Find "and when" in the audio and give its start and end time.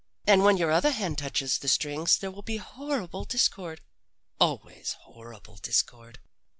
0.25-0.57